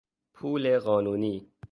[0.33, 1.47] پول قانونی